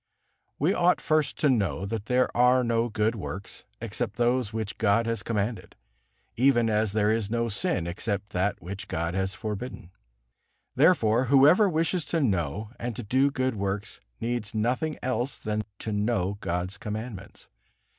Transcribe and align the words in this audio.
We 0.57 0.73
ought 0.73 0.99
first 0.99 1.37
to 1.41 1.49
know 1.51 1.85
that 1.85 2.07
there 2.07 2.35
are 2.35 2.63
no 2.63 2.89
good 2.89 3.13
works 3.13 3.65
except 3.79 4.15
those 4.15 4.51
which 4.51 4.79
God 4.79 5.05
has 5.05 5.21
commanded, 5.21 5.75
even 6.35 6.71
as 6.71 6.93
there 6.93 7.11
is 7.11 7.29
no 7.29 7.49
sin 7.49 7.85
except 7.85 8.31
that 8.31 8.59
which 8.63 8.87
God 8.87 9.13
has 9.13 9.35
forbidden. 9.35 9.91
Therefore 10.73 11.25
whoever 11.25 11.69
wishes 11.69 12.03
to 12.05 12.19
know 12.19 12.71
and 12.79 12.95
to 12.95 13.03
do 13.03 13.29
good 13.29 13.53
works 13.53 14.01
needs 14.19 14.55
nothing 14.55 14.97
else 15.03 15.37
than 15.37 15.61
to 15.77 15.91
know 15.91 16.39
God's 16.41 16.79
commandments. 16.79 17.47